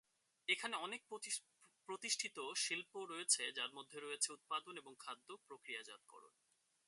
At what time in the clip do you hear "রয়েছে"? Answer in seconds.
3.11-3.43, 3.99-4.29